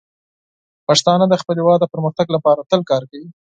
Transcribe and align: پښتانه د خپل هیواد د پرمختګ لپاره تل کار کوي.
پښتانه 0.87 1.25
د 1.29 1.33
خپل 1.41 1.55
هیواد 1.61 1.79
د 1.81 1.85
پرمختګ 1.93 2.27
لپاره 2.35 2.67
تل 2.69 2.81
کار 2.89 3.03
کوي. 3.11 3.27